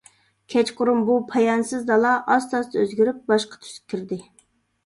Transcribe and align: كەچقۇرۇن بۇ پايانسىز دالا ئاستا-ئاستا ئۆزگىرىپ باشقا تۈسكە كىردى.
كەچقۇرۇن 0.53 1.03
بۇ 1.09 1.17
پايانسىز 1.33 1.85
دالا 1.91 2.13
ئاستا-ئاستا 2.31 2.81
ئۆزگىرىپ 2.85 3.21
باشقا 3.33 3.61
تۈسكە 3.67 3.95
كىردى. 3.95 4.21